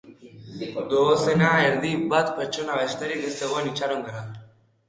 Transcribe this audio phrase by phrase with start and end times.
[0.93, 4.35] Dozena erdi bat pertsona besterik ez zegoen itxarongelan.